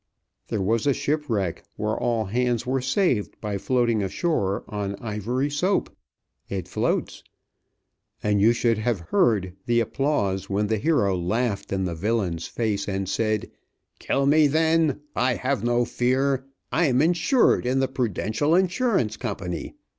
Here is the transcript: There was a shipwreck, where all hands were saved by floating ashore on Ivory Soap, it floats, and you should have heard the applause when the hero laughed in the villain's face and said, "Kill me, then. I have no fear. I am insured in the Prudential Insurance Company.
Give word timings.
There 0.47 0.63
was 0.63 0.87
a 0.87 0.95
shipwreck, 0.95 1.63
where 1.75 1.95
all 1.95 2.25
hands 2.25 2.65
were 2.65 2.81
saved 2.81 3.39
by 3.39 3.59
floating 3.59 4.01
ashore 4.01 4.63
on 4.67 4.95
Ivory 4.95 5.51
Soap, 5.51 5.95
it 6.49 6.67
floats, 6.67 7.23
and 8.23 8.41
you 8.41 8.51
should 8.51 8.79
have 8.79 8.99
heard 9.11 9.53
the 9.67 9.79
applause 9.79 10.49
when 10.49 10.65
the 10.65 10.79
hero 10.79 11.15
laughed 11.15 11.71
in 11.71 11.85
the 11.85 11.93
villain's 11.93 12.47
face 12.47 12.87
and 12.87 13.07
said, 13.07 13.51
"Kill 13.99 14.25
me, 14.25 14.47
then. 14.47 15.01
I 15.15 15.35
have 15.35 15.63
no 15.63 15.85
fear. 15.85 16.47
I 16.71 16.87
am 16.87 16.99
insured 16.99 17.67
in 17.67 17.79
the 17.79 17.87
Prudential 17.87 18.55
Insurance 18.55 19.17
Company. 19.17 19.75